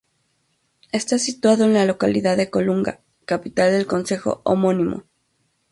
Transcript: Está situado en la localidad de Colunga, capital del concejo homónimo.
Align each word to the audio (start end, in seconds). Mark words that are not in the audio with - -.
Está 0.91 1.19
situado 1.19 1.63
en 1.63 1.75
la 1.75 1.85
localidad 1.85 2.35
de 2.35 2.49
Colunga, 2.49 3.01
capital 3.27 3.71
del 3.71 3.85
concejo 3.85 4.41
homónimo. 4.45 5.03